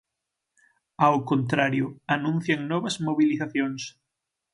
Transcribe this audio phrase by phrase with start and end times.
[1.05, 3.81] Ao contrario, anuncian novas mobilizacións.